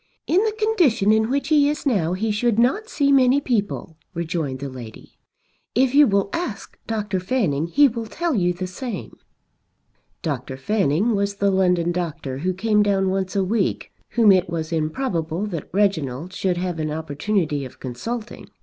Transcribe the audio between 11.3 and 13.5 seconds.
the London doctor who came down once a